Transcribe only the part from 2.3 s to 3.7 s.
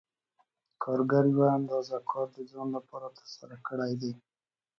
د ځان لپاره ترسره